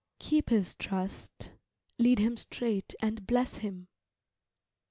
[0.17, 1.51] Keep his trust,
[1.99, 3.87] lead him straight and bless him.